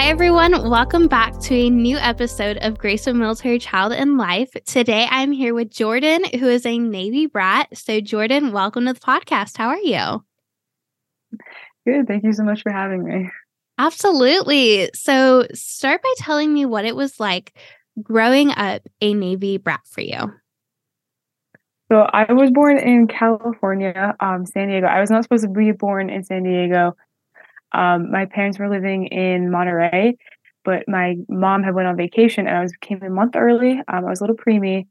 [0.00, 0.70] Hi, everyone.
[0.70, 4.48] Welcome back to a new episode of Grace of Military Child and Life.
[4.64, 7.68] Today, I'm here with Jordan, who is a Navy brat.
[7.76, 9.58] So, Jordan, welcome to the podcast.
[9.58, 10.24] How are you?
[11.86, 12.08] Good.
[12.08, 13.28] Thank you so much for having me.
[13.76, 14.88] Absolutely.
[14.94, 17.52] So, start by telling me what it was like
[18.02, 20.32] growing up a Navy brat for you.
[21.92, 24.86] So, I was born in California, um, San Diego.
[24.86, 26.96] I was not supposed to be born in San Diego.
[27.72, 30.16] Um, my parents were living in Monterey,
[30.64, 33.80] but my mom had went on vacation and I was came a month early.
[33.88, 34.86] Um, I was a little preemie,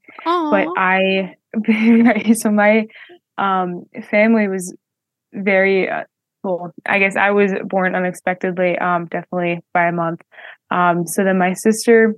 [0.52, 1.36] but I
[2.34, 2.88] so my
[3.38, 4.76] um, family was
[5.34, 6.04] very uh,
[6.44, 6.72] cool.
[6.86, 10.22] I guess I was born unexpectedly, um, definitely by a month.
[10.72, 12.16] Um, so then my sister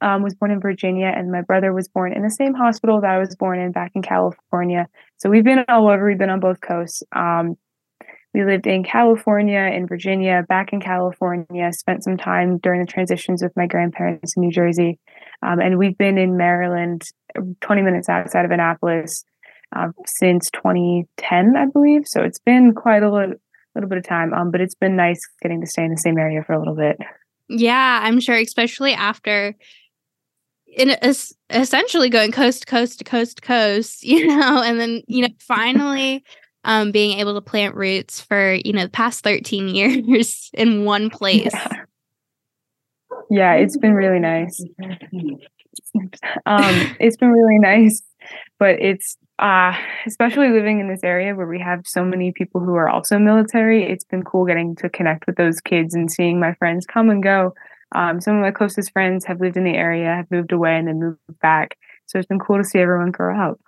[0.00, 3.10] um, was born in Virginia, and my brother was born in the same hospital that
[3.10, 4.88] I was born in back in California.
[5.16, 6.06] So we've been all over.
[6.06, 7.02] We've been on both coasts.
[8.36, 12.86] Um, we lived in California, in Virginia, back in California, spent some time during the
[12.86, 14.98] transitions with my grandparents in New Jersey.
[15.42, 17.02] Um, and we've been in Maryland,
[17.60, 19.24] 20 minutes outside of Annapolis,
[19.74, 22.02] uh, since 2010, I believe.
[22.06, 23.34] So it's been quite a little,
[23.74, 26.18] little bit of time, um, but it's been nice getting to stay in the same
[26.18, 26.96] area for a little bit.
[27.48, 29.54] Yeah, I'm sure, especially after
[30.66, 30.94] in
[31.48, 35.28] essentially going coast to coast to coast to coast, you know, and then, you know,
[35.40, 36.24] finally
[36.66, 41.08] um, being able to plant roots for you know the past 13 years in one
[41.08, 41.54] place.
[41.54, 41.84] Yeah,
[43.30, 44.62] yeah it's been really nice.
[46.44, 48.02] Um, it's been really nice
[48.58, 49.74] but it's uh,
[50.06, 53.84] especially living in this area where we have so many people who are also military
[53.84, 57.22] it's been cool getting to connect with those kids and seeing my friends come and
[57.22, 57.54] go.
[57.94, 60.88] Um, some of my closest friends have lived in the area have moved away and
[60.88, 61.76] then moved back.
[62.06, 63.60] So it's been cool to see everyone grow up.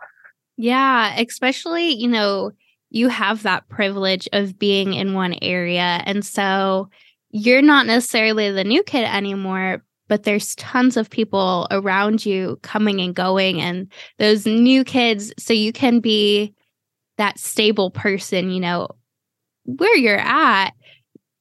[0.57, 2.53] Yeah especially you know
[2.91, 6.03] you have that privilege of being in one area.
[6.05, 6.89] And so
[7.31, 13.01] you're not necessarily the new kid anymore, but there's tons of people around you coming
[13.01, 15.33] and going, and those new kids.
[15.39, 16.55] So you can be
[17.19, 18.89] that stable person, you know,
[19.65, 20.71] where you're at,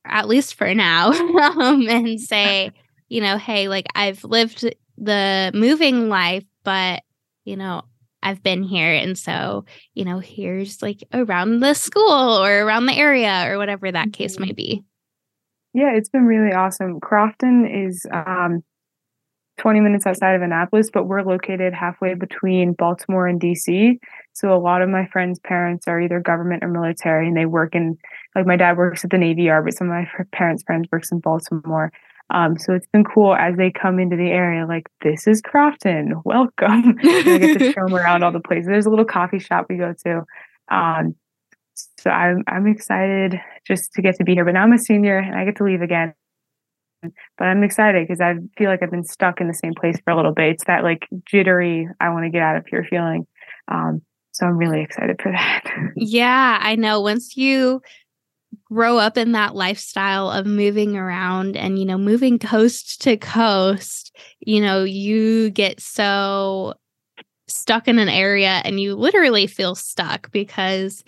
[0.03, 1.11] at least for now,
[1.61, 2.71] um, and say,
[3.07, 7.03] you know, hey, like I've lived the moving life, but,
[7.45, 7.83] you know,
[8.23, 8.93] I've been here.
[8.93, 13.91] And so, you know, here's like around the school or around the area or whatever
[13.91, 14.45] that case mm-hmm.
[14.45, 14.83] might be.
[15.73, 16.99] Yeah, it's been really awesome.
[16.99, 18.63] Crofton is um,
[19.57, 23.97] 20 minutes outside of Annapolis, but we're located halfway between Baltimore and DC.
[24.33, 27.75] So a lot of my friends' parents are either government or military, and they work
[27.75, 27.97] in,
[28.35, 31.11] like my dad works at the Navy Yard, but some of my parents' friends works
[31.11, 31.91] in Baltimore.
[32.29, 36.21] Um, so it's been cool as they come into the area, like, this is Crofton,
[36.25, 36.97] welcome.
[37.03, 38.67] I get to show them around all the places.
[38.67, 40.23] There's a little coffee shop we go to.
[40.69, 41.15] Um,
[41.99, 44.43] so I'm, I'm excited just to get to be here.
[44.43, 46.13] But now I'm a senior and I get to leave again.
[47.01, 50.11] But I'm excited because I feel like I've been stuck in the same place for
[50.11, 50.49] a little bit.
[50.49, 53.27] It's that like jittery, I want to get out of here feeling.
[53.67, 54.01] Um,
[54.31, 55.63] so I'm really excited for that.
[55.95, 57.01] Yeah, I know.
[57.01, 57.81] Once you
[58.65, 64.15] grow up in that lifestyle of moving around and you know moving coast to coast
[64.39, 66.73] you know you get so
[67.47, 71.03] stuck in an area and you literally feel stuck because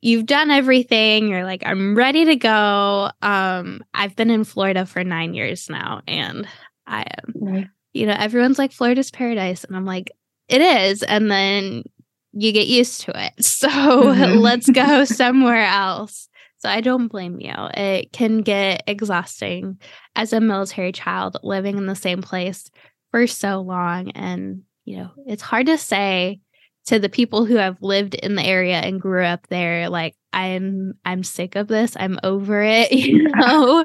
[0.00, 1.28] you've done everything.
[1.28, 3.10] You're like i'm ready to go.
[3.22, 6.48] Um i've been in florida for 9 years now and
[6.86, 9.64] i am you know everyone's like florida's paradise.
[9.64, 10.10] And i'm like
[10.48, 11.02] it is.
[11.02, 11.84] And then
[12.32, 13.32] you get used to it.
[13.44, 14.38] So mm-hmm.
[14.38, 17.54] let's go somewhere else so I don't blame you.
[17.74, 19.78] It can get exhausting
[20.16, 22.70] as a military child living in the same place
[23.10, 24.10] for so long.
[24.10, 26.40] And, you know, it's hard to say
[26.86, 30.94] to the people who have lived in the area and grew up there, like, I'm
[31.04, 31.96] I'm sick of this.
[31.98, 33.84] I'm over it, you know.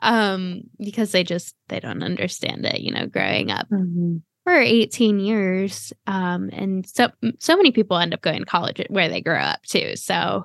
[0.00, 3.68] um, because they just they don't understand it, you know, growing up.
[3.70, 8.84] Mm-hmm for 18 years um, and so so many people end up going to college
[8.88, 10.44] where they grow up too so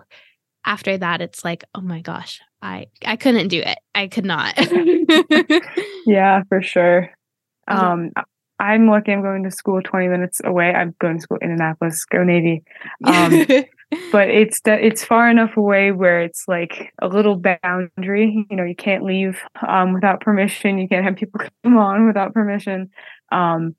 [0.68, 3.80] after that it's like oh my gosh i i couldn't do it.
[3.96, 4.54] I could not.
[6.06, 7.10] Yeah for sure.
[7.68, 8.12] Um
[8.60, 10.74] i'm lucky i'm going to school 20 minutes away.
[10.74, 12.06] I'm going to school in annapolis.
[12.06, 12.64] Go navy.
[13.04, 13.46] Um,
[14.12, 18.46] but it's that it's far enough away where it's like a little boundary.
[18.50, 20.78] You know, you can't leave um, without permission.
[20.78, 22.90] You can't have people come on without permission.
[23.32, 23.76] Um,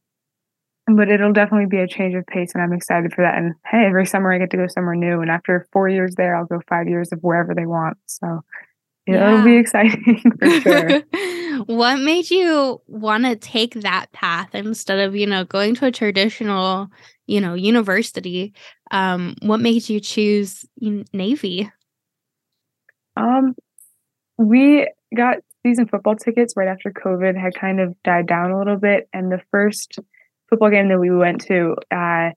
[0.96, 3.36] but it'll definitely be a change of pace, and I'm excited for that.
[3.36, 6.36] And hey, every summer I get to go somewhere new, and after four years there,
[6.36, 7.98] I'll go five years of wherever they want.
[8.06, 8.40] So
[9.06, 9.32] yeah.
[9.32, 11.02] it'll be exciting for sure.
[11.66, 15.92] what made you want to take that path instead of you know going to a
[15.92, 16.88] traditional
[17.26, 18.54] you know university
[18.90, 20.64] um what made you choose
[21.12, 21.70] navy
[23.16, 23.54] um
[24.36, 28.76] we got season football tickets right after covid had kind of died down a little
[28.76, 29.98] bit and the first
[30.48, 32.30] football game that we went to uh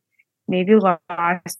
[0.48, 1.60] navy lost.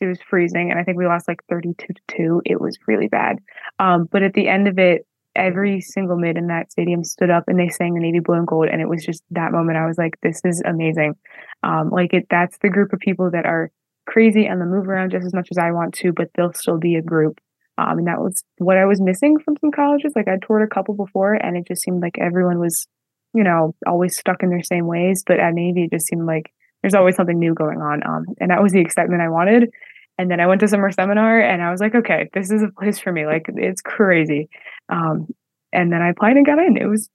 [0.00, 3.08] It was freezing and i think we lost like 32 to 2 it was really
[3.08, 3.38] bad.
[3.78, 7.44] Um but at the end of it every single mid in that stadium stood up
[7.46, 9.86] and they sang the navy blue and gold and it was just that moment i
[9.86, 11.14] was like this is amazing.
[11.62, 13.70] Um like it that's the group of people that are
[14.06, 16.78] crazy and they move around just as much as i want to but they'll still
[16.78, 17.38] be a group.
[17.78, 20.12] Um and that was what i was missing from some colleges.
[20.16, 22.86] Like i toured a couple before and it just seemed like everyone was
[23.34, 26.52] you know always stuck in their same ways but at navy it just seemed like
[26.82, 29.70] there's always something new going on um and that was the excitement i wanted
[30.18, 32.68] and then I went to summer seminar and I was like, okay, this is a
[32.68, 33.26] place for me.
[33.26, 34.48] Like it's crazy.
[34.88, 35.28] Um,
[35.72, 36.76] and then I applied and got in.
[36.76, 37.08] It was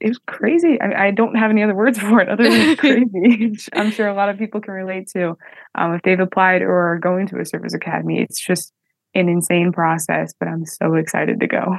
[0.00, 0.80] it was crazy.
[0.80, 3.56] I, I don't have any other words for it other than crazy.
[3.72, 5.36] I'm sure a lot of people can relate to
[5.74, 8.20] um, if they've applied or are going to a service academy.
[8.20, 8.72] It's just
[9.14, 11.76] an insane process, but I'm so excited to go.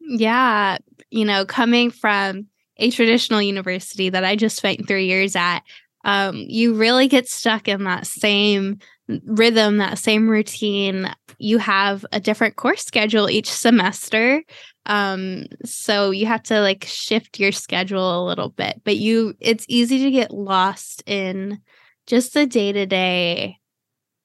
[0.00, 0.78] Yeah,
[1.10, 2.46] you know, coming from
[2.78, 5.60] a traditional university that I just spent three years at,
[6.04, 8.78] um, you really get stuck in that same
[9.24, 11.12] rhythm, that same routine.
[11.38, 14.42] You have a different course schedule each semester.
[14.86, 19.66] Um, so you have to like shift your schedule a little bit, but you it's
[19.68, 21.60] easy to get lost in
[22.06, 23.56] just the day-to-day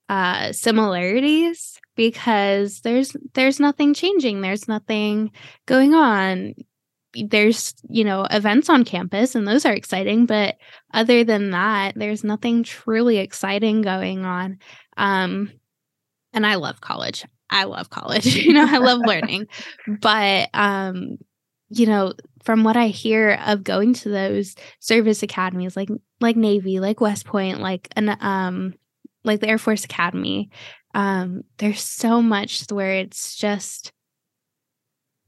[0.10, 4.42] uh similarities because there's there's nothing changing.
[4.42, 5.32] There's nothing
[5.66, 6.54] going on
[7.28, 10.58] there's you know events on campus and those are exciting but
[10.94, 14.60] other than that there's nothing truly exciting going on.
[14.98, 15.52] Um
[16.34, 17.26] and i love college.
[17.50, 19.48] I love college you know i love learning.
[19.88, 21.18] But um
[21.70, 22.14] you know
[22.44, 25.90] from what i hear of going to those service academies like
[26.20, 28.74] like navy like west point like an um
[29.24, 30.50] like the air force academy
[30.94, 33.93] um there's so much where it's just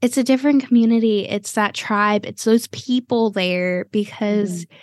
[0.06, 1.26] it's a different community.
[1.26, 2.24] It's that tribe.
[2.24, 4.76] It's those people there because mm-hmm.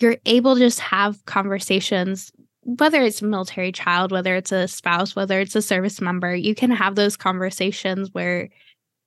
[0.00, 5.16] you're able to just have conversations, whether it's a military child, whether it's a spouse,
[5.16, 8.50] whether it's a service member, you can have those conversations where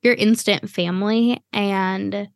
[0.01, 2.27] you're instant family and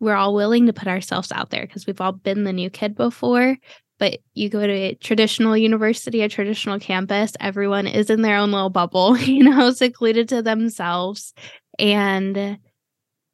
[0.00, 2.96] we're all willing to put ourselves out there because we've all been the new kid
[2.96, 3.56] before.
[4.00, 8.50] But you go to a traditional university, a traditional campus, everyone is in their own
[8.50, 11.32] little bubble, you know, secluded to themselves
[11.78, 12.58] and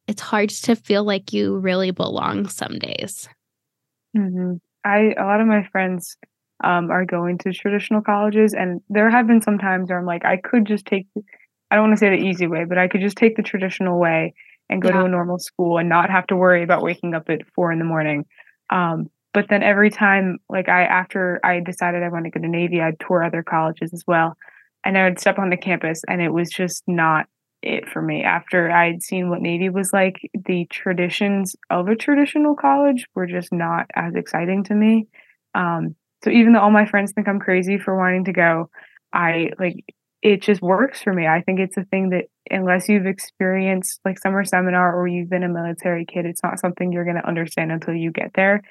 [0.07, 3.29] it's hard to feel like you really belong some days.
[4.17, 4.55] Mm-hmm.
[4.83, 6.17] I a lot of my friends
[6.63, 10.25] um, are going to traditional colleges, and there have been some times where I'm like,
[10.25, 11.07] I could just take,
[11.69, 13.99] I don't want to say the easy way, but I could just take the traditional
[13.99, 14.33] way
[14.69, 14.99] and go yeah.
[14.99, 17.79] to a normal school and not have to worry about waking up at four in
[17.79, 18.25] the morning.
[18.69, 22.49] Um, but then every time, like I after I decided I wanted to go to
[22.49, 24.35] Navy, I'd tour other colleges as well,
[24.83, 27.27] and I would step on the campus, and it was just not
[27.61, 28.23] it for me.
[28.23, 33.51] After I'd seen what Navy was like, the traditions of a traditional college were just
[33.51, 35.07] not as exciting to me.
[35.53, 38.69] Um, so even though all my friends think I'm crazy for wanting to go,
[39.13, 39.83] I like
[40.21, 41.25] it just works for me.
[41.25, 45.43] I think it's a thing that unless you've experienced like summer seminar or you've been
[45.43, 48.61] a military kid, it's not something you're going to understand until you get there.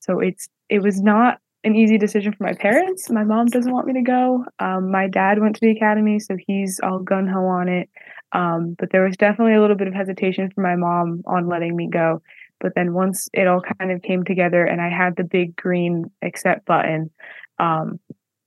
[0.00, 3.08] So it's it was not an easy decision for my parents.
[3.10, 4.44] My mom doesn't want me to go.
[4.58, 7.88] Um, my dad went to the academy, so he's all gun ho on it.
[8.32, 11.76] Um, but there was definitely a little bit of hesitation for my mom on letting
[11.76, 12.22] me go.
[12.60, 16.10] But then once it all kind of came together and I had the big green
[16.22, 17.10] accept button,
[17.58, 18.00] um,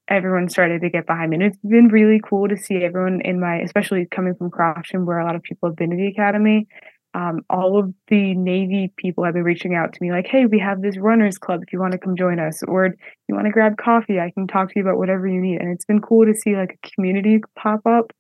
[0.08, 1.38] everyone started to get behind me.
[1.38, 5.20] And it's been really cool to see everyone in my, especially coming from Crofton, where
[5.20, 6.68] a lot of people have been to the academy,
[7.16, 10.60] um, all of the Navy people have been reaching out to me like, hey, we
[10.60, 12.94] have this runners club if you want to come join us, or
[13.30, 15.62] you want to grab coffee, I can talk to you about whatever you need.
[15.62, 18.12] And it's been cool to see like a community pop up.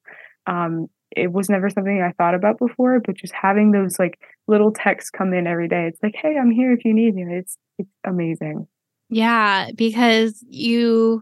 [0.47, 4.71] Um, it was never something I thought about before, but just having those like little
[4.71, 7.25] texts come in every day, it's like, hey, I'm here if you need me.
[7.29, 8.65] It's it's amazing.
[9.09, 11.21] Yeah, because you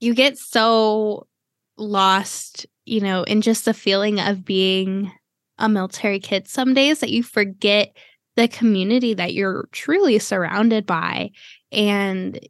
[0.00, 1.28] you get so
[1.76, 5.12] lost, you know, in just the feeling of being
[5.60, 7.94] a military kid some days that you forget
[8.36, 11.30] the community that you're truly surrounded by
[11.70, 12.40] and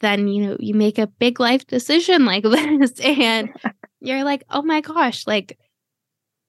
[0.00, 3.50] then you know you make a big life decision like this and
[4.00, 5.58] you're like oh my gosh like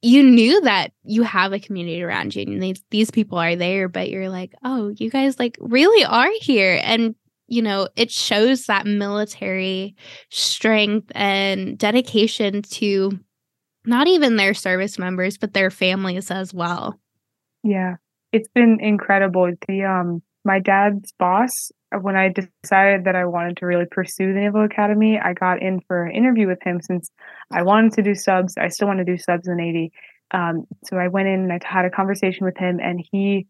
[0.02, 3.88] you knew that you have a community around you and these, these people are there
[3.88, 7.16] but you're like oh you guys like really are here and
[7.48, 9.96] you know it shows that military
[10.30, 13.20] strength and dedication to
[13.86, 17.00] not even their service members but their families as well
[17.64, 17.96] yeah
[18.32, 21.72] it's been incredible the um my dad's boss
[22.02, 25.82] when I decided that I wanted to really pursue the Naval Academy, I got in
[25.88, 27.10] for an interview with him since
[27.52, 28.56] I wanted to do subs.
[28.58, 29.92] I still want to do subs in Navy.
[30.32, 33.48] Um, so I went in and I had a conversation with him, and he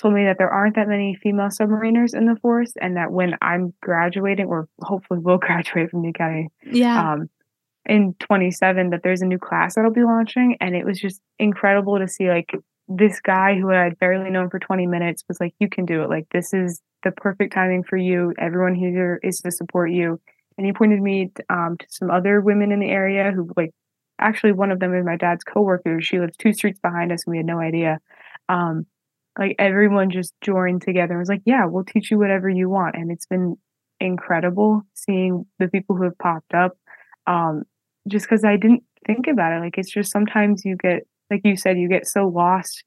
[0.00, 3.34] told me that there aren't that many female submariners in the force, and that when
[3.42, 7.28] I'm graduating, or hopefully will graduate from the academy, yeah, um,
[7.86, 11.98] in 27, that there's a new class that'll be launching, and it was just incredible
[11.98, 12.52] to see like
[12.88, 16.10] this guy who I'd barely known for 20 minutes was like, "You can do it.
[16.10, 18.32] Like this is the perfect timing for you.
[18.38, 20.20] Everyone here is to support you.
[20.56, 23.70] And he pointed me um, to some other women in the area who, like,
[24.18, 26.00] actually, one of them is my dad's coworker.
[26.00, 27.98] She lives two streets behind us, and we had no idea.
[28.48, 28.86] Um,
[29.38, 32.96] like, everyone just joined together and was like, Yeah, we'll teach you whatever you want.
[32.96, 33.56] And it's been
[33.98, 36.76] incredible seeing the people who have popped up.
[37.26, 37.62] Um,
[38.08, 39.60] just because I didn't think about it.
[39.60, 42.84] Like, it's just sometimes you get, like you said, you get so lost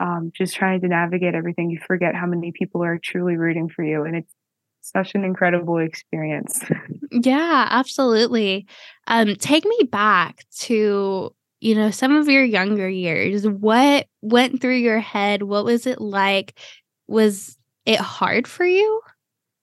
[0.00, 3.84] um, just trying to navigate everything, you forget how many people are truly rooting for
[3.84, 4.04] you.
[4.04, 4.32] And it's
[4.80, 6.62] such an incredible experience.
[7.12, 8.66] yeah, absolutely.
[9.06, 13.46] Um, take me back to, you know, some of your younger years.
[13.46, 15.42] What went through your head?
[15.42, 16.58] What was it like?
[17.06, 17.56] Was
[17.86, 19.00] it hard for you?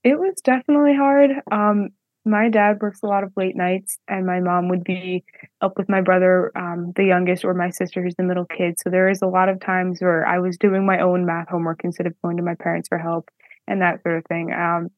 [0.03, 1.31] It was definitely hard.
[1.51, 1.89] Um,
[2.25, 5.23] my dad works a lot of late nights and my mom would be
[5.61, 8.75] up with my brother um, the youngest or my sister who's the middle kid.
[8.79, 11.81] So there is a lot of times where i was doing my own math homework
[11.83, 13.29] instead of going to my parents for help
[13.67, 14.51] and that sort of thing.
[14.53, 14.89] Um,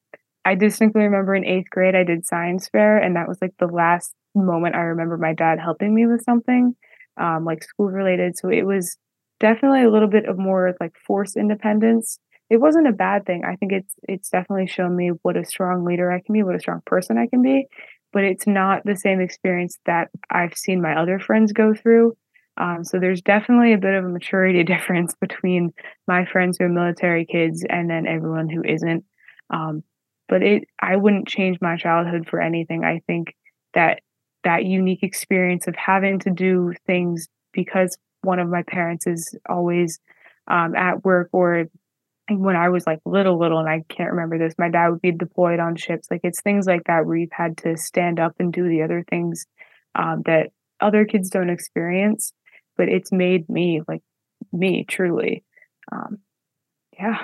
[0.44, 3.66] i distinctly remember in eighth grade i did science fair and that was like the
[3.66, 6.74] last moment i remember my dad helping me with something
[7.16, 8.36] um, like school related.
[8.36, 8.96] So it was
[9.40, 12.18] definitely a little bit of more like forced independence
[12.50, 13.44] it wasn't a bad thing.
[13.44, 16.54] I think it's it's definitely shown me what a strong leader I can be, what
[16.54, 17.66] a strong person I can be.
[18.12, 22.16] But it's not the same experience that I've seen my other friends go through.
[22.56, 25.72] Um, so there's definitely a bit of a maturity difference between
[26.06, 29.04] my friends who are military kids and then everyone who isn't.
[29.50, 29.82] Um,
[30.28, 32.84] but it, I wouldn't change my childhood for anything.
[32.84, 33.34] I think
[33.74, 34.00] that
[34.44, 40.00] that unique experience of having to do things because one of my parents is always
[40.48, 41.66] um, at work or
[42.28, 45.12] when I was like little, little, and I can't remember this, my dad would be
[45.12, 46.08] deployed on ships.
[46.10, 49.04] Like it's things like that where you've had to stand up and do the other
[49.08, 49.46] things
[49.94, 50.50] um, that
[50.80, 52.32] other kids don't experience.
[52.76, 54.02] But it's made me like
[54.52, 55.44] me truly.
[55.92, 56.18] Um,
[56.92, 57.22] yeah.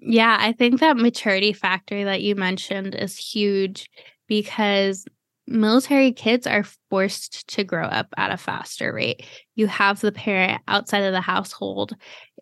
[0.00, 3.88] Yeah, I think that maturity factor that you mentioned is huge
[4.26, 5.06] because
[5.46, 9.24] military kids are forced to grow up at a faster rate.
[9.54, 11.92] You have the parent outside of the household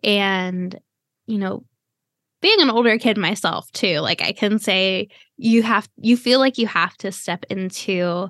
[0.03, 0.77] and
[1.27, 1.63] you know
[2.41, 6.57] being an older kid myself too like i can say you have you feel like
[6.57, 8.29] you have to step into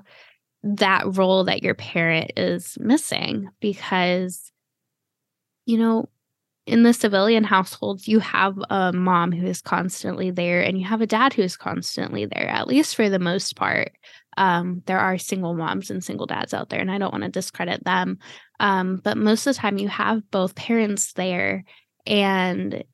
[0.62, 4.50] that role that your parent is missing because
[5.64, 6.08] you know
[6.66, 11.00] in the civilian households you have a mom who is constantly there and you have
[11.00, 13.92] a dad who is constantly there at least for the most part.
[14.36, 17.30] Um, there are single moms and single dads out there and i don't want to
[17.30, 18.18] discredit them.
[18.60, 21.64] Um, but most of the time you have both parents there
[22.06, 22.84] and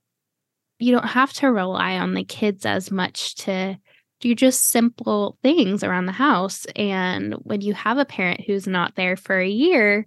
[0.79, 3.79] you don't have to rely on the kids as much to
[4.21, 6.65] do just simple things around the house.
[6.77, 10.07] And when you have a parent who's not there for a year,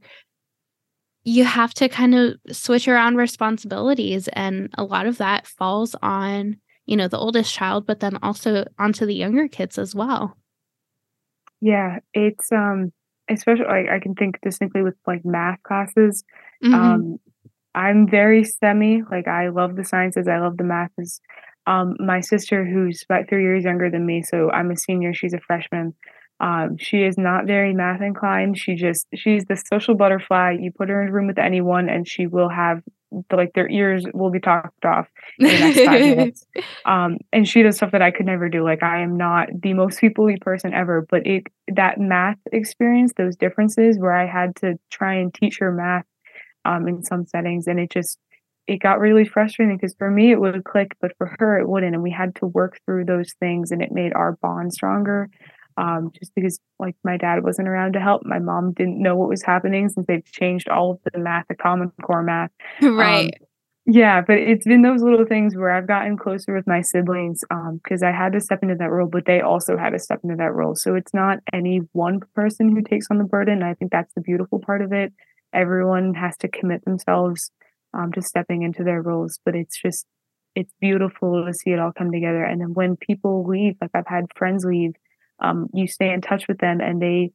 [1.23, 4.29] you have to kind of switch around responsibilities.
[4.29, 8.65] And a lot of that falls on, you know, the oldest child, but then also
[8.79, 10.37] onto the younger kids as well.
[11.61, 12.93] Yeah, it's um
[13.27, 16.23] especially like I can think distinctly with like math classes.
[16.63, 16.73] Mm-hmm.
[16.73, 17.19] Um
[17.75, 19.09] I'm very STEMmy.
[19.11, 20.27] Like I love the sciences.
[20.27, 21.19] I love the maths.
[21.67, 25.13] Um, my sister, who's about three years younger than me, so I'm a senior.
[25.13, 25.93] She's a freshman.
[26.39, 28.57] Um, she is not very math inclined.
[28.57, 30.57] She just she's the social butterfly.
[30.59, 32.81] You put her in a room with anyone, and she will have
[33.31, 35.07] like their ears will be talked off
[35.39, 36.45] in the next five minutes.
[36.85, 38.63] Um, and she does stuff that I could never do.
[38.63, 43.35] Like I am not the most peoplely person ever, but it that math experience, those
[43.35, 46.05] differences where I had to try and teach her math
[46.65, 47.67] um, in some settings.
[47.67, 48.19] And it just,
[48.67, 51.93] it got really frustrating because for me it would click, but for her it wouldn't.
[51.93, 55.29] And we had to work through those things and it made our bond stronger.
[55.77, 58.21] Um, just because like my dad wasn't around to help.
[58.23, 61.55] My mom didn't know what was happening since they've changed all of the math, the
[61.55, 62.51] common core math.
[62.81, 63.25] Right.
[63.25, 63.47] Um,
[63.85, 67.41] Yeah, but it's been those little things where I've gotten closer with my siblings
[67.83, 70.21] because um, I had to step into that role, but they also had to step
[70.23, 70.75] into that role.
[70.75, 73.61] So it's not any one person who takes on the burden.
[73.61, 75.13] I think that's the beautiful part of it.
[75.55, 77.51] Everyone has to commit themselves
[77.93, 80.05] um, to stepping into their roles, but it's just
[80.55, 82.43] it's beautiful to see it all come together.
[82.43, 84.93] And then when people leave, like I've had friends leave,
[85.39, 87.31] um, you stay in touch with them, and they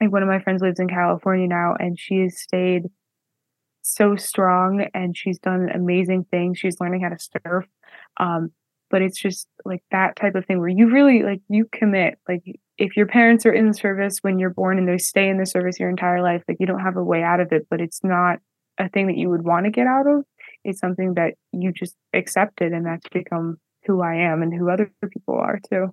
[0.00, 2.84] like one of my friends lives in California now, and she has stayed
[3.82, 6.58] so strong and she's done amazing things.
[6.58, 7.64] She's learning how to surf.
[8.18, 8.50] Um,
[8.90, 12.18] but it's just like that type of thing where you really like you commit.
[12.28, 12.42] Like
[12.78, 15.46] if your parents are in the service when you're born and they stay in the
[15.46, 18.02] service your entire life, like you don't have a way out of it, but it's
[18.04, 18.38] not
[18.78, 20.24] a thing that you would want to get out of.
[20.64, 24.90] It's something that you just accepted and that's become who I am and who other
[25.12, 25.92] people are too.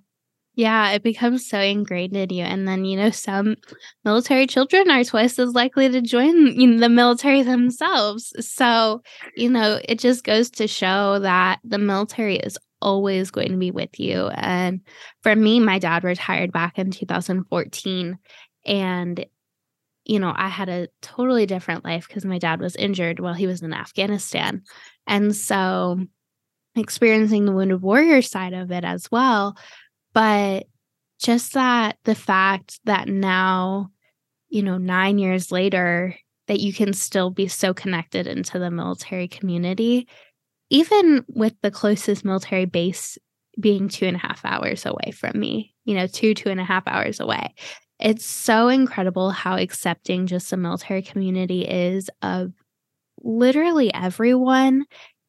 [0.54, 2.42] Yeah, it becomes so ingrained in you.
[2.42, 3.56] And then, you know, some
[4.04, 8.32] military children are twice as likely to join you know, the military themselves.
[8.40, 9.02] So,
[9.36, 13.70] you know, it just goes to show that the military is always going to be
[13.70, 14.28] with you.
[14.28, 14.80] And
[15.22, 18.18] for me, my dad retired back in 2014.
[18.64, 19.26] And,
[20.04, 23.46] you know, I had a totally different life because my dad was injured while he
[23.46, 24.62] was in Afghanistan.
[25.06, 25.98] And so,
[26.76, 29.56] experiencing the wounded warrior side of it as well
[30.16, 30.64] but
[31.20, 33.90] just that the fact that now,
[34.48, 36.16] you know, nine years later,
[36.46, 40.08] that you can still be so connected into the military community,
[40.70, 43.18] even with the closest military base
[43.58, 46.64] being two and a half hours away from me, you know, two, two and a
[46.64, 47.54] half hours away.
[47.98, 52.52] It's so incredible how accepting just the military community is of
[53.22, 54.84] literally everyone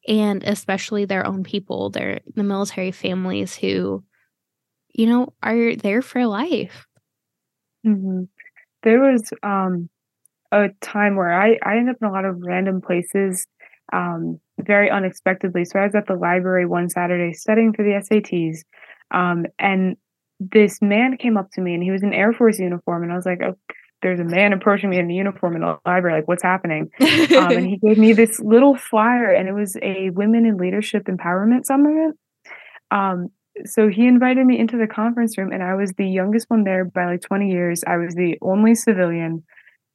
[0.06, 4.04] and especially their own people, their the military families who
[4.98, 6.86] you know, are there for life.
[7.86, 8.24] Mm-hmm.
[8.82, 9.88] There was um,
[10.50, 13.46] a time where I, I ended up in a lot of random places
[13.92, 15.64] um, very unexpectedly.
[15.64, 18.58] So I was at the library one Saturday studying for the SATs.
[19.10, 19.96] Um, and
[20.40, 23.02] this man came up to me and he was in Air Force uniform.
[23.02, 23.56] And I was like, oh,
[24.02, 26.20] there's a man approaching me in a uniform in the library.
[26.20, 26.90] Like, what's happening?
[27.00, 31.06] um, and he gave me this little flyer, and it was a Women in Leadership
[31.06, 32.14] Empowerment Summit.
[32.92, 33.30] Um,
[33.66, 36.84] so he invited me into the conference room and i was the youngest one there
[36.84, 39.42] by like 20 years i was the only civilian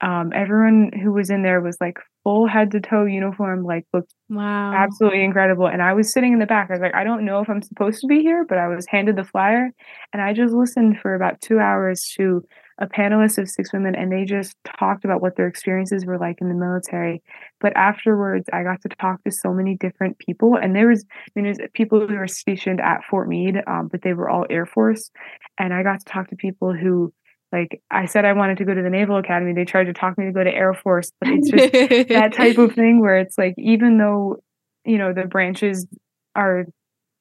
[0.02, 4.14] um, everyone who was in there was like full head to toe uniform like looked
[4.30, 4.74] wow.
[4.74, 5.68] absolutely incredible.
[5.68, 6.70] And i was sitting in the back.
[6.70, 8.86] I was like i don't know if i'm supposed to be here but i was
[8.88, 9.72] handed the flyer
[10.14, 12.44] and i just listened for about two hours to
[12.80, 16.38] a panelist of six women and they just talked about what their experiences were like
[16.42, 17.22] in the military.
[17.60, 21.32] But afterwards i got to talk to so many different people and there was i
[21.36, 24.66] mean there's people who were stationed at fort meade um, but they were all air
[24.66, 25.12] force.
[25.58, 27.14] And i got to talk to people who
[27.54, 30.18] like i said i wanted to go to the naval academy they tried to talk
[30.18, 31.72] me to go to air force but it's just
[32.10, 34.38] that type of thing where it's like even though
[34.84, 35.88] you know the branches
[36.36, 36.66] are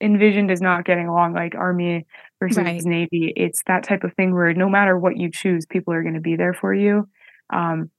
[0.00, 2.04] envisioned as not getting along like army
[2.40, 2.82] versus right.
[2.84, 6.14] navy it's that type of thing where no matter what you choose people are going
[6.14, 7.06] to be there for you
[7.52, 7.90] um,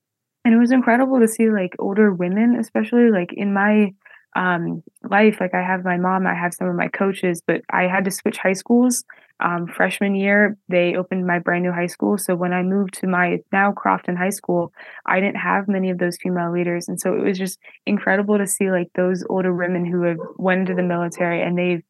[0.44, 3.94] and it was incredible to see like older women especially like in my
[4.36, 7.84] um, life like i have my mom i have some of my coaches but i
[7.84, 9.06] had to switch high schools
[9.40, 12.18] um, freshman year they opened my brand new high school.
[12.18, 14.72] So when i moved to my now crofton high school
[15.06, 16.88] i didn't have many of those female leaders.
[16.88, 20.62] And so it was just incredible to see like those older women who have went
[20.62, 21.84] into the military and they've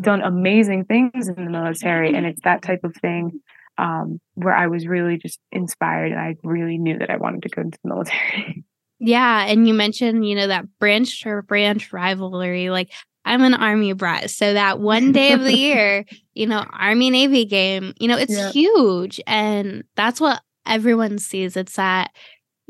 [0.00, 2.14] done amazing things in the military.
[2.14, 3.40] And it's that type of thing
[3.80, 7.48] um, where i was really just inspired and i really knew that i wanted to
[7.48, 8.64] go into the military.
[9.02, 12.92] Yeah and you mentioned you know that branch to branch rivalry like
[13.24, 16.04] i'm an army brat so that one day of the year
[16.34, 18.50] you know army navy game you know it's yeah.
[18.50, 21.56] huge and that's what everyone sees.
[21.56, 22.12] It's that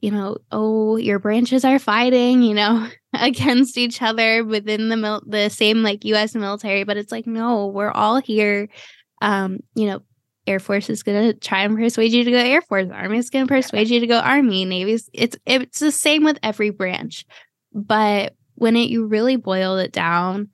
[0.02, 5.22] you know oh your branches are fighting you know against each other within the mil-
[5.26, 8.68] the same like US military but it's like no we're all here.
[9.22, 10.00] Um you know
[10.46, 12.88] Air Force is going to try and persuade you to go Air Force.
[12.90, 14.64] Army is going to persuade you to go Army.
[14.64, 17.26] Navy's it's it's the same with every branch
[17.72, 20.48] but when it you really boil it down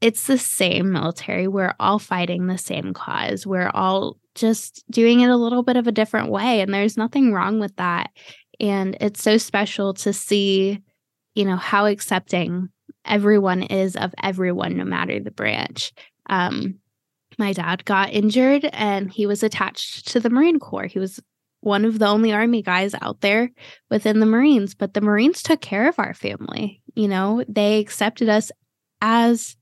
[0.00, 5.30] it's the same military we're all fighting the same cause we're all just doing it
[5.30, 8.10] a little bit of a different way and there's nothing wrong with that
[8.60, 10.82] and it's so special to see
[11.36, 12.70] you know, how accepting
[13.04, 15.92] everyone is of everyone, no matter the branch.
[16.28, 16.80] Um,
[17.38, 20.86] my dad got injured and he was attached to the Marine Corps.
[20.86, 21.20] He was
[21.60, 23.50] one of the only Army guys out there
[23.90, 26.82] within the Marines, but the Marines took care of our family.
[26.96, 28.50] You know, they accepted us
[29.00, 29.56] as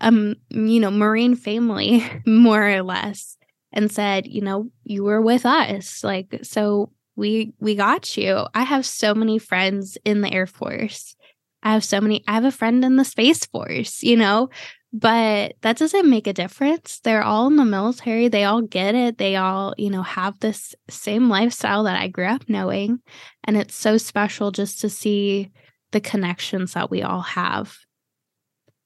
[0.00, 3.36] um you know marine family more or less
[3.72, 8.46] and said you know you were with us like so we we got you.
[8.54, 11.16] I have so many friends in the Air Force
[11.62, 14.48] I have so many, I have a friend in the Space Force, you know,
[14.92, 17.00] but that doesn't make a difference.
[17.00, 18.28] They're all in the military.
[18.28, 19.18] They all get it.
[19.18, 23.00] They all, you know, have this same lifestyle that I grew up knowing.
[23.44, 25.50] And it's so special just to see
[25.92, 27.78] the connections that we all have.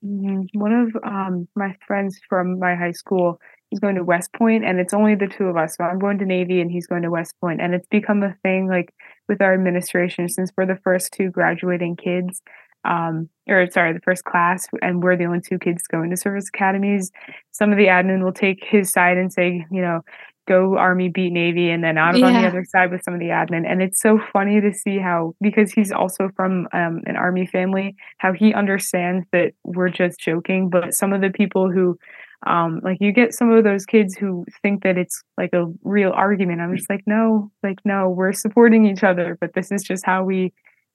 [0.05, 0.59] Mm-hmm.
[0.59, 3.41] One of um, my friends from my high school,
[3.71, 5.77] he's going to West Point, and it's only the two of us.
[5.77, 8.37] So I'm going to Navy, and he's going to West Point, and it's become a
[8.43, 8.93] thing like
[9.29, 12.43] with our administration since we're the first two graduating kids
[12.85, 16.49] um, or sorry, the first class, and we're the only two kids going to service
[16.49, 17.11] academies.
[17.51, 20.03] Some of the admin will take his side and say, you know,
[20.47, 22.27] go Army, beat Navy, and then I'm yeah.
[22.27, 23.67] on the other side with some of the admin.
[23.67, 27.97] And it's so funny to see how, because he's also from um, an Army family,
[28.19, 30.69] how he understands that we're just joking.
[30.69, 31.99] But some of the people who,
[32.47, 36.13] um, like, you get some of those kids who think that it's like a real
[36.13, 36.61] argument.
[36.61, 40.25] I'm just like, no, like, no, we're supporting each other, but this is just how
[40.25, 40.53] we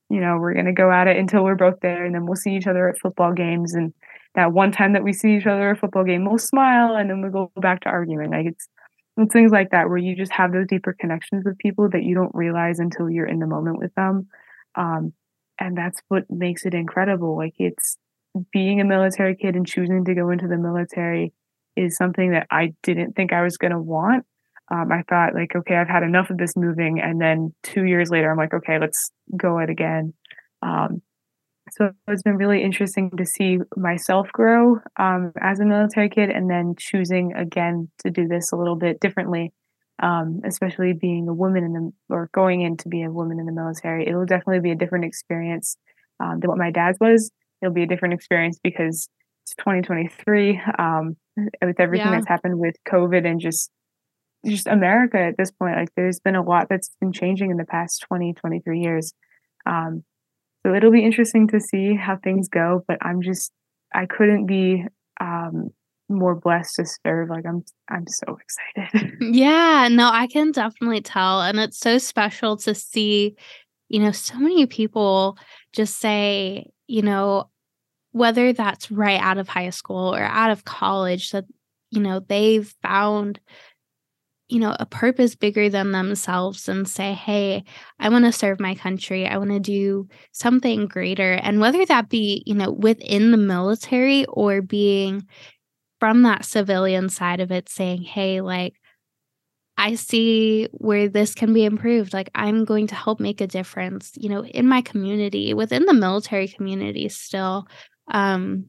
[0.10, 2.36] you know, we're going to go at it until we're both there and then we'll
[2.36, 3.76] see each other at football games.
[3.76, 3.94] And
[4.36, 7.10] that one time that we see each other at a football game, we'll smile and
[7.10, 8.32] then we'll go back to arguing.
[8.32, 8.68] Like it's,
[9.20, 12.16] it's things like that where you just have those deeper connections with people that you
[12.16, 14.28] don't realize until you're in the moment with them.
[14.76, 15.14] Um,
[15.60, 17.36] and that's what makes it incredible.
[17.38, 17.98] Like it's
[18.52, 21.34] being a military kid and choosing to go into the military
[21.76, 24.26] is something that I didn't think I was going to want
[24.72, 27.00] um, I thought like, okay, I've had enough of this moving.
[27.00, 30.14] And then two years later, I'm like, okay, let's go it again.
[30.62, 31.02] Um,
[31.72, 36.50] so it's been really interesting to see myself grow um, as a military kid and
[36.50, 39.54] then choosing again to do this a little bit differently,
[40.02, 43.46] um, especially being a woman in the or going in to be a woman in
[43.46, 44.08] the military.
[44.08, 45.78] It'll definitely be a different experience
[46.20, 47.32] um, than what my dad's was.
[47.62, 49.10] It'll be a different experience because
[49.44, 52.12] it's 2023 um, with everything yeah.
[52.12, 53.72] that's happened with COVID and just
[54.46, 55.76] just America at this point.
[55.76, 59.14] Like there's been a lot that's been changing in the past 20, 23 years.
[59.66, 60.04] Um,
[60.66, 63.52] so it'll be interesting to see how things go, but I'm just,
[63.94, 64.86] I couldn't be
[65.22, 65.70] um,
[66.10, 67.30] more blessed to serve.
[67.30, 69.18] Like I'm, I'm so excited.
[69.22, 71.42] Yeah, no, I can definitely tell.
[71.42, 73.36] And it's so special to see,
[73.88, 75.38] you know, so many people
[75.74, 77.50] just say, you know,
[78.12, 81.46] whether that's right out of high school or out of college, that,
[81.92, 83.40] you know, they've found
[84.50, 87.64] you know, a purpose bigger than themselves and say, hey,
[88.00, 89.28] I want to serve my country.
[89.28, 91.34] I want to do something greater.
[91.34, 95.28] And whether that be, you know, within the military or being
[96.00, 98.74] from that civilian side of it, saying, hey, like,
[99.78, 102.14] I see where this can be improved.
[102.14, 105.94] Like, I'm going to help make a difference, you know, in my community, within the
[105.94, 107.68] military community still.
[108.12, 108.66] Um,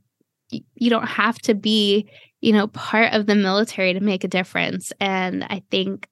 [0.51, 2.09] you don't have to be
[2.41, 4.93] you know, part of the military to make a difference.
[5.01, 6.09] And I think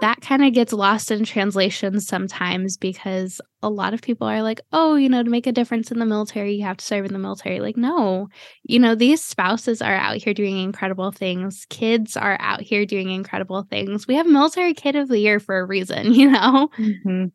[0.00, 4.60] that kind of gets lost in translation sometimes because a lot of people are like,
[4.72, 7.12] oh, you know, to make a difference in the military, you have to serve in
[7.12, 7.60] the military.
[7.60, 8.28] Like, no,
[8.62, 11.66] you know, these spouses are out here doing incredible things.
[11.68, 14.06] Kids are out here doing incredible things.
[14.06, 16.70] We have Military Kid of the Year for a reason, you know?
[16.78, 17.26] Mm-hmm.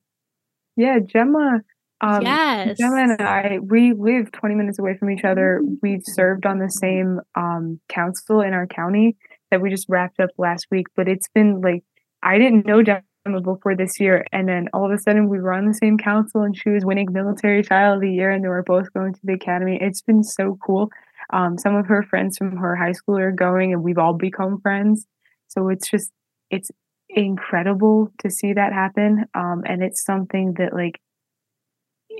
[0.75, 1.61] Yeah, Gemma
[2.01, 2.77] um, yes.
[2.77, 5.61] Gemma and I, we live 20 minutes away from each other.
[5.81, 9.15] We've served on the same um, council in our county
[9.51, 10.87] that we just wrapped up last week.
[10.95, 11.83] But it's been like,
[12.21, 14.25] I didn't know Gemma before this year.
[14.31, 16.85] And then all of a sudden we were on the same council and she was
[16.85, 19.77] winning Military Child of the Year and they were both going to the academy.
[19.81, 20.89] It's been so cool.
[21.31, 24.59] Um, some of her friends from her high school are going and we've all become
[24.61, 25.05] friends.
[25.47, 26.11] So it's just,
[26.51, 26.69] it's
[27.09, 29.25] incredible to see that happen.
[29.33, 30.99] Um, and it's something that like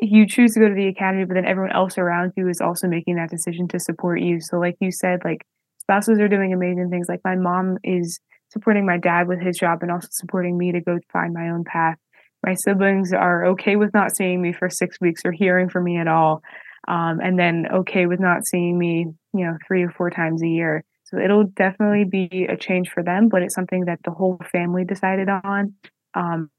[0.02, 2.88] you choose to go to the academy, but then everyone else around you is also
[2.88, 4.40] making that decision to support you.
[4.42, 5.46] So, like you said, like
[5.80, 7.08] spouses are doing amazing things.
[7.08, 10.82] Like my mom is supporting my dad with his job and also supporting me to
[10.82, 11.98] go find my own path.
[12.46, 15.98] My siblings are okay with not seeing me for six weeks or hearing from me
[15.98, 16.42] at all.
[16.88, 20.48] Um, and then okay with not seeing me, you know, three or four times a
[20.48, 20.84] year.
[21.06, 24.86] So it'll definitely be a change for them, but it's something that the whole family
[24.86, 25.74] decided on.
[26.14, 26.50] Um,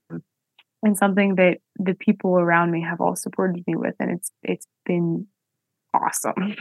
[0.87, 4.66] and something that the people around me have all supported me with and it's it's
[4.85, 5.27] been
[5.92, 6.55] awesome.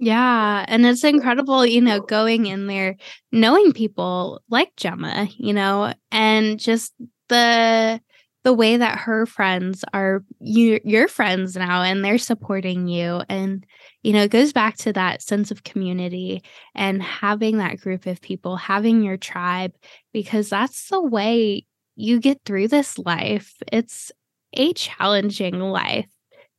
[0.00, 2.96] Yeah and it's incredible you know going in there
[3.30, 6.92] knowing people like gemma you know and just
[7.28, 8.00] the
[8.42, 13.64] the way that her friends are you, your friends now and they're supporting you and
[14.02, 16.42] you know it goes back to that sense of community
[16.74, 19.72] and having that group of people having your tribe
[20.12, 21.64] because that's the way
[21.96, 23.54] you get through this life.
[23.70, 24.12] It's
[24.52, 26.08] a challenging life.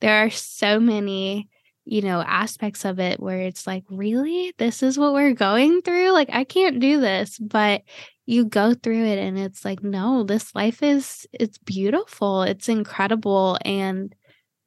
[0.00, 1.48] There are so many,
[1.84, 4.52] you know, aspects of it where it's like, really?
[4.58, 6.10] This is what we're going through?
[6.10, 7.38] Like, I can't do this.
[7.38, 7.82] But
[8.26, 12.42] you go through it and it's like, no, this life is, it's beautiful.
[12.42, 13.58] It's incredible.
[13.64, 14.14] And,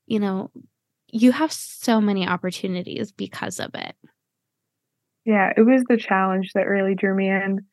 [0.08, 0.49] you know,
[1.12, 3.95] you have so many opportunities because of it.
[5.25, 7.65] Yeah, it was the challenge that really drew me in.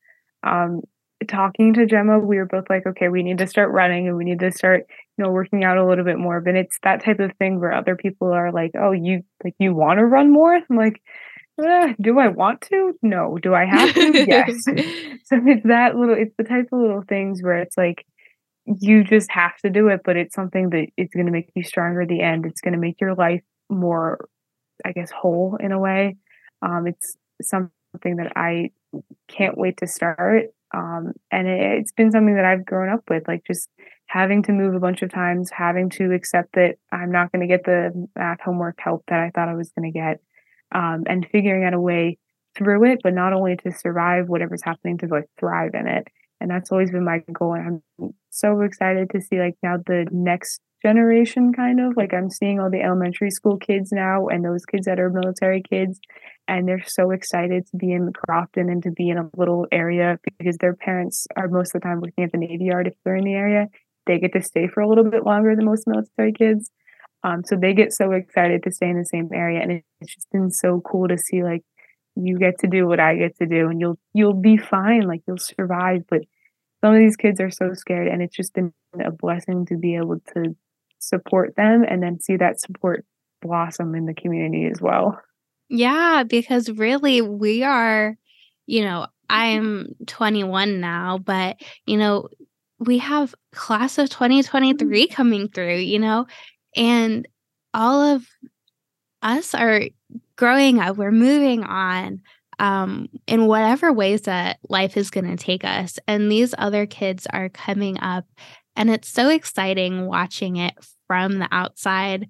[0.43, 0.83] Um,
[1.29, 4.25] talking to Gemma, we were both like, okay, we need to start running and we
[4.25, 6.41] need to start, you know, working out a little bit more.
[6.41, 9.75] But it's that type of thing where other people are like, oh, you like you
[9.75, 10.55] want to run more?
[10.55, 11.01] I'm like,
[11.65, 12.93] eh, do I want to?
[13.03, 13.39] No.
[13.39, 14.25] Do I have to?
[14.29, 14.65] yes.
[14.65, 18.07] so it's that little, it's the type of little things where it's like
[18.67, 21.63] you just have to do it, but it's something that it's going to make you
[21.63, 22.47] stronger at the end.
[22.47, 24.29] It's going to make your life more,
[24.85, 26.17] I guess, whole in a way.
[26.63, 28.71] Um, it's something that I
[29.29, 30.47] can't wait to start.
[30.75, 33.69] Um, and it, it's been something that I've grown up with, like just
[34.07, 37.47] having to move a bunch of times, having to accept that I'm not going to
[37.47, 40.21] get the math homework help that I thought I was going to get,
[40.75, 42.19] um, and figuring out a way
[42.57, 46.09] through it, but not only to survive whatever's happening, to like thrive in it.
[46.41, 47.55] And that's always been my goal.
[47.55, 52.31] And I'm so excited to see like now the next generation kind of like I'm
[52.31, 55.99] seeing all the elementary school kids now and those kids that are military kids
[56.49, 60.19] and they're so excited to be in Crofton and to be in a little area
[60.39, 63.17] because their parents are most of the time working at the Navy Yard if they're
[63.17, 63.67] in the area.
[64.07, 66.71] They get to stay for a little bit longer than most military kids.
[67.25, 70.31] Um, so they get so excited to stay in the same area and it's just
[70.31, 71.63] been so cool to see like
[72.15, 75.23] you get to do what I get to do and you'll you'll be fine, like
[75.27, 76.05] you'll survive.
[76.09, 76.23] But
[76.85, 78.73] some of these kids are so scared and it's just been
[79.05, 80.55] a blessing to be able to
[80.99, 83.05] support them and then see that support
[83.43, 85.21] blossom in the community as well.
[85.69, 88.17] Yeah, because really we are,
[88.67, 91.57] you know, I'm 21 now, but
[91.87, 92.29] you know,
[92.79, 96.27] we have class of 2023 coming through, you know,
[96.77, 97.27] and
[97.75, 98.27] all of
[99.23, 99.83] us are
[100.37, 102.21] growing up, we're moving on
[102.59, 105.99] um, in whatever ways that life is going to take us.
[106.07, 108.25] And these other kids are coming up.
[108.77, 110.75] And it's so exciting watching it
[111.07, 112.29] from the outside,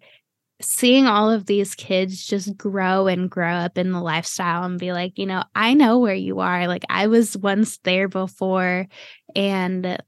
[0.61, 4.93] seeing all of these kids just grow and grow up in the lifestyle and be
[4.93, 6.67] like, you know, I know where you are.
[6.69, 8.87] Like, I was once there before.
[9.35, 9.99] And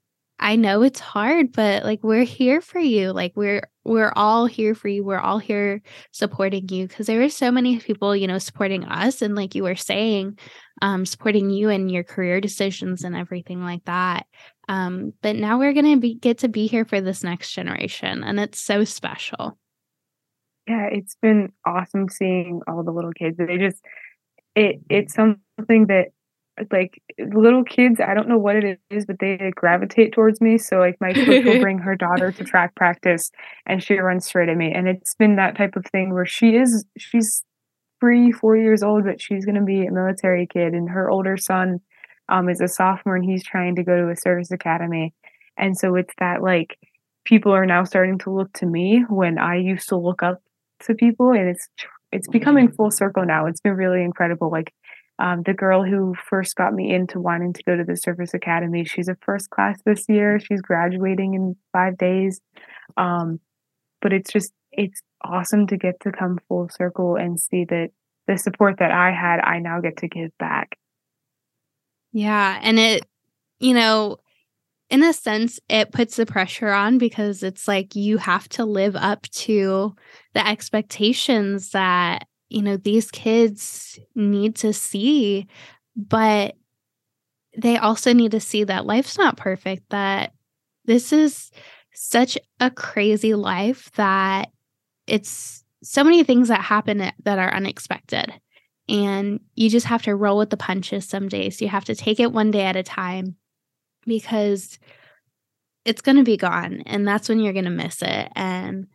[0.40, 3.12] I know it's hard, but like we're here for you.
[3.12, 5.02] Like we're we're all here for you.
[5.02, 9.20] We're all here supporting you because there are so many people, you know, supporting us
[9.20, 10.38] and like you were saying,
[10.80, 14.26] um, supporting you and your career decisions and everything like that.
[14.68, 18.60] Um, but now we're gonna get to be here for this next generation, and it's
[18.60, 19.58] so special.
[20.66, 23.38] Yeah, it's been awesome seeing all the little kids.
[23.38, 23.82] They just
[24.54, 26.08] it it's something that
[26.72, 30.78] like little kids i don't know what it is but they gravitate towards me so
[30.78, 33.30] like my coach will bring her daughter to track practice
[33.66, 36.56] and she runs straight at me and it's been that type of thing where she
[36.56, 37.44] is she's
[38.00, 41.36] three four years old but she's going to be a military kid and her older
[41.36, 41.78] son
[42.28, 45.14] um, is a sophomore and he's trying to go to a service academy
[45.56, 46.78] and so it's that like
[47.24, 50.42] people are now starting to look to me when i used to look up
[50.80, 51.68] to people and it's
[52.12, 54.72] it's becoming full circle now it's been really incredible like
[55.20, 58.84] um, the girl who first got me into wanting to go to the Service Academy.
[58.84, 60.38] She's a first class this year.
[60.38, 62.40] She's graduating in five days.
[62.96, 63.40] Um,
[64.00, 67.90] but it's just, it's awesome to get to come full circle and see that
[68.28, 70.78] the support that I had, I now get to give back.
[72.18, 72.58] Yeah.
[72.62, 73.06] And it,
[73.60, 74.18] you know,
[74.90, 78.96] in a sense, it puts the pressure on because it's like you have to live
[78.96, 79.94] up to
[80.34, 85.46] the expectations that you know these kids need to see
[85.94, 86.56] but
[87.56, 90.32] they also need to see that life's not perfect that
[90.86, 91.50] this is
[91.92, 94.50] such a crazy life that
[95.06, 98.32] it's so many things that happen that are unexpected
[98.88, 102.20] and you just have to roll with the punches some days you have to take
[102.20, 103.36] it one day at a time
[104.06, 104.78] because
[105.84, 108.86] it's going to be gone and that's when you're going to miss it and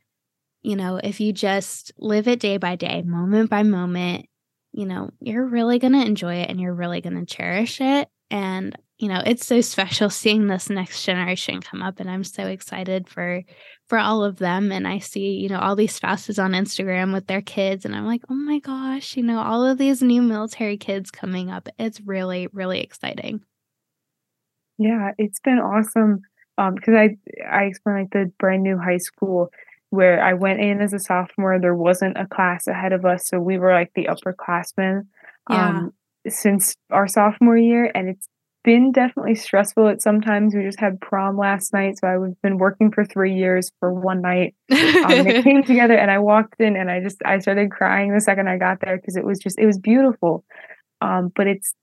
[0.63, 4.27] you know, if you just live it day by day, moment by moment,
[4.71, 8.07] you know, you're really going to enjoy it and you're really going to cherish it.
[8.31, 12.45] And, you know, it's so special seeing this next generation come up and I'm so
[12.47, 13.41] excited for
[13.87, 17.27] for all of them and I see, you know, all these spouses on Instagram with
[17.27, 20.77] their kids and I'm like, "Oh my gosh, you know, all of these new military
[20.77, 21.67] kids coming up.
[21.79, 23.41] It's really really exciting."
[24.77, 26.21] Yeah, it's been awesome
[26.57, 27.17] um because I
[27.49, 29.49] I explained like the brand new high school
[29.93, 33.27] where I went in as a sophomore, there wasn't a class ahead of us.
[33.27, 35.05] So we were like the upperclassmen
[35.51, 35.69] yeah.
[35.69, 35.93] um,
[36.27, 37.91] since our sophomore year.
[37.93, 38.27] And it's
[38.63, 40.55] been definitely stressful at sometimes.
[40.55, 41.99] We just had prom last night.
[41.99, 44.55] So I've been working for three years for one night.
[44.71, 44.77] Um,
[45.27, 48.47] it came together and I walked in and I just, I started crying the second
[48.47, 50.43] I got there because it was just, it was beautiful.
[51.01, 51.73] Um, but it's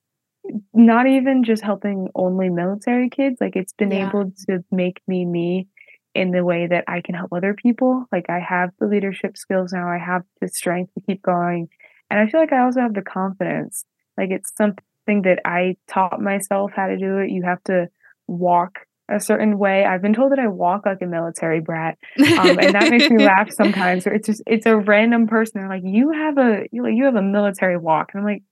[0.72, 3.38] not even just helping only military kids.
[3.40, 4.08] Like it's been yeah.
[4.08, 5.68] able to make me me
[6.14, 8.06] in the way that I can help other people.
[8.10, 11.68] Like I have the leadership skills now, I have the strength to keep going.
[12.10, 13.84] And I feel like I also have the confidence.
[14.16, 14.82] Like it's something
[15.22, 17.30] that I taught myself how to do it.
[17.30, 17.88] You have to
[18.26, 19.84] walk a certain way.
[19.84, 23.24] I've been told that I walk like a military brat, um, and that makes me
[23.26, 24.06] laugh sometimes.
[24.06, 25.60] Or it's just it's a random person.
[25.60, 28.42] They're like, "You have a you like you have a military walk," and I'm like,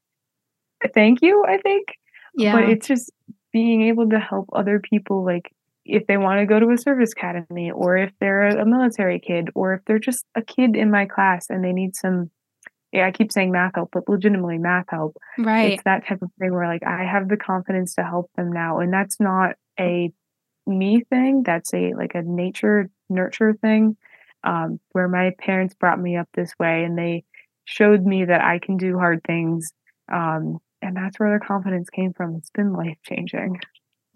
[0.95, 1.89] "Thank you." I think,
[2.37, 2.53] yeah.
[2.53, 3.11] But it's just
[3.53, 5.53] being able to help other people, like
[5.85, 9.51] if they want to go to a service academy, or if they're a military kid,
[9.55, 12.31] or if they're just a kid in my class and they need some.
[12.93, 15.17] Yeah, I keep saying math help, but legitimately math help.
[15.37, 15.73] Right.
[15.73, 18.79] It's that type of thing where like I have the confidence to help them now.
[18.79, 20.11] And that's not a
[20.67, 21.43] me thing.
[21.45, 23.97] That's a like a nature nurture thing,
[24.45, 27.25] um, where my parents brought me up this way and they
[27.65, 29.73] showed me that I can do hard things.
[30.11, 32.37] Um, and that's where their confidence came from.
[32.37, 33.61] It's been life changing.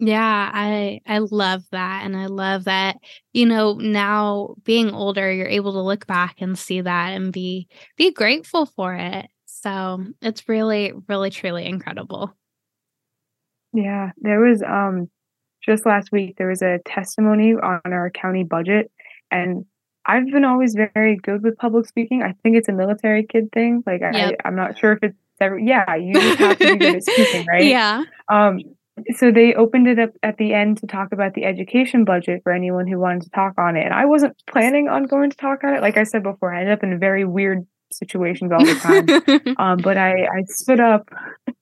[0.05, 2.97] Yeah, I I love that and I love that
[3.31, 7.69] you know now being older you're able to look back and see that and be
[7.95, 9.27] be grateful for it.
[9.45, 12.35] So, it's really really truly incredible.
[13.71, 15.09] Yeah, there was um
[15.63, 18.91] just last week there was a testimony on our county budget
[19.31, 19.65] and
[20.05, 22.23] I've been always very good with public speaking.
[22.23, 23.83] I think it's a military kid thing.
[23.85, 24.35] Like yep.
[24.43, 27.03] I, I'm not sure if it's ever yeah, you just have to be good at
[27.03, 27.63] speaking, right?
[27.63, 28.03] Yeah.
[28.27, 28.59] Um
[29.15, 32.51] so they opened it up at the end to talk about the education budget for
[32.51, 33.85] anyone who wanted to talk on it.
[33.85, 35.81] And I wasn't planning on going to talk on it.
[35.81, 39.55] Like I said before, I ended up in very weird situations all the time.
[39.57, 41.09] um, but I, I stood up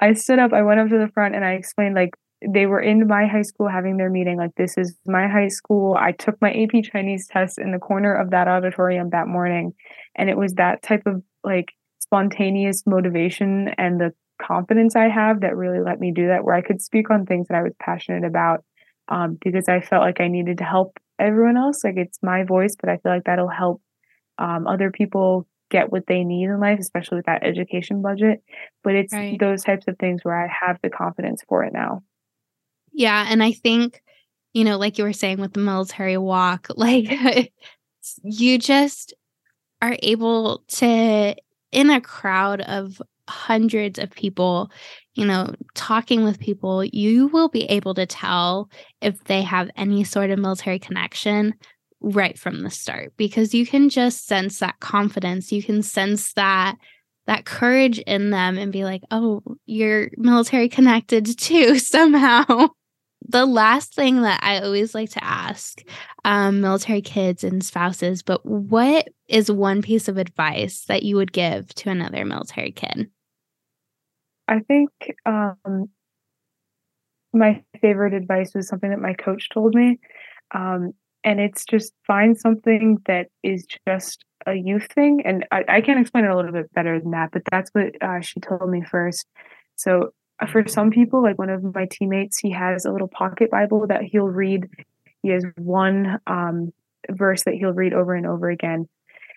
[0.00, 2.14] I stood up, I went up to the front and I explained like
[2.46, 5.94] they were in my high school having their meeting like this is my high school
[6.00, 9.74] i took my ap chinese test in the corner of that auditorium that morning
[10.16, 14.10] and it was that type of like spontaneous motivation and the
[14.40, 17.48] confidence i have that really let me do that where i could speak on things
[17.48, 18.64] that i was passionate about
[19.08, 22.76] um, because i felt like i needed to help everyone else like it's my voice
[22.80, 23.82] but i feel like that'll help
[24.38, 28.42] um, other people get what they need in life especially with that education budget
[28.82, 29.38] but it's right.
[29.38, 32.02] those types of things where i have the confidence for it now
[32.92, 33.26] yeah.
[33.28, 34.02] And I think,
[34.52, 37.52] you know, like you were saying with the military walk, like
[38.22, 39.14] you just
[39.82, 41.34] are able to,
[41.72, 44.70] in a crowd of hundreds of people,
[45.14, 48.68] you know, talking with people, you will be able to tell
[49.00, 51.54] if they have any sort of military connection
[52.00, 55.52] right from the start because you can just sense that confidence.
[55.52, 56.76] You can sense that
[57.26, 62.70] that courage in them and be like, "Oh, you're military connected too somehow."
[63.28, 65.82] the last thing that I always like to ask
[66.24, 71.32] um, military kids and spouses, but what is one piece of advice that you would
[71.32, 73.10] give to another military kid?
[74.50, 74.90] I think
[75.24, 75.88] um,
[77.32, 79.98] my favorite advice was something that my coach told me.
[80.52, 85.22] Um, and it's just find something that is just a youth thing.
[85.24, 87.90] And I, I can explain it a little bit better than that, but that's what
[88.02, 89.26] uh, she told me first.
[89.76, 90.10] So
[90.50, 94.02] for some people, like one of my teammates, he has a little pocket Bible that
[94.02, 94.66] he'll read.
[95.22, 96.72] He has one um,
[97.10, 98.88] verse that he'll read over and over again.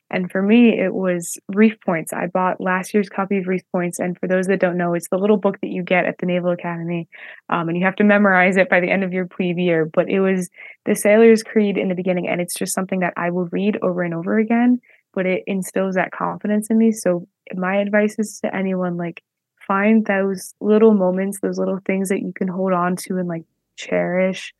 [0.09, 2.13] And for me, it was Reef Points.
[2.13, 3.99] I bought last year's copy of Reef Points.
[3.99, 6.25] And for those that don't know, it's the little book that you get at the
[6.25, 7.07] Naval Academy.
[7.49, 9.85] Um, and you have to memorize it by the end of your plebe year.
[9.85, 10.49] But it was
[10.85, 12.27] the Sailor's Creed in the beginning.
[12.27, 14.79] And it's just something that I will read over and over again.
[15.13, 16.91] But it instills that confidence in me.
[16.91, 19.23] So my advice is to anyone like,
[19.67, 23.43] find those little moments, those little things that you can hold on to and like
[23.75, 24.53] cherish.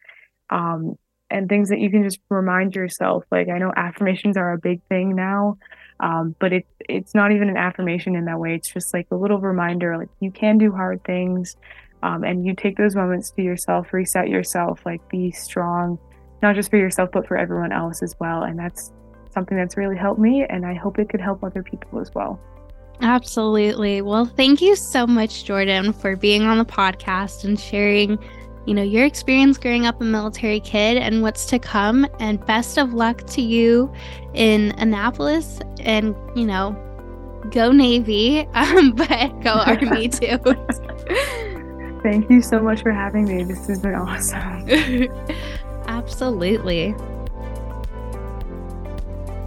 [0.50, 0.96] Um,
[1.34, 3.26] and things that you can just remind yourself.
[3.32, 5.58] Like I know affirmations are a big thing now,
[6.00, 8.56] um, but it it's not even an affirmation in that way.
[8.56, 11.58] It's just like a little reminder, like you can do hard things,
[12.04, 15.98] um, and you take those moments to yourself, reset yourself, like be strong,
[16.42, 18.44] not just for yourself but for everyone else as well.
[18.44, 18.94] And that's
[19.34, 22.40] something that's really helped me, and I hope it could help other people as well.
[23.02, 24.02] Absolutely.
[24.02, 28.20] Well, thank you so much, Jordan, for being on the podcast and sharing,
[28.66, 32.08] you know, your experience growing up a military kid and what's to come.
[32.20, 33.92] And best of luck to you
[34.34, 36.72] in Annapolis and, you know,
[37.52, 40.38] go Navy, um, but go Army too.
[42.04, 43.44] Thank you so much for having me.
[43.44, 44.68] This has been awesome.
[45.88, 46.94] Absolutely.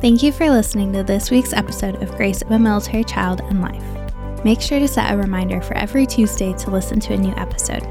[0.00, 3.60] Thank you for listening to this week's episode of Grace of a Military Child and
[3.60, 4.44] Life.
[4.44, 7.82] Make sure to set a reminder for every Tuesday to listen to a new episode.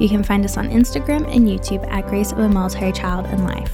[0.00, 3.44] You can find us on Instagram and YouTube at Grace of a Military Child and
[3.44, 3.72] Life.